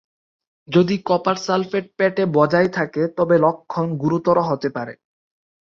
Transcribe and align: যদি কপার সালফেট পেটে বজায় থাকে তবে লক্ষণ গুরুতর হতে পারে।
যদি 0.67 0.95
কপার 1.05 1.37
সালফেট 1.37 1.85
পেটে 1.97 2.23
বজায় 2.33 2.69
থাকে 2.69 3.01
তবে 3.17 3.35
লক্ষণ 3.37 3.87
গুরুতর 3.97 4.37
হতে 4.41 4.69
পারে। 4.69 4.93